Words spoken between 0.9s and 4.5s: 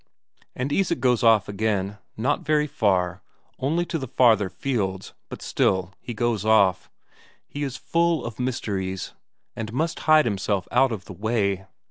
goes off again not very far, only to the farther